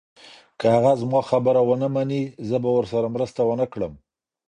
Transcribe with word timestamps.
که 0.59 0.67
هغه 0.75 0.91
زما 1.01 1.19
خبره 1.29 1.61
ونه 1.69 1.87
مني، 1.95 2.23
زه 2.49 2.57
به 2.63 2.69
ورسره 2.77 3.07
مرسته 3.15 3.41
ونه 3.45 3.65
کړم. 3.73 3.93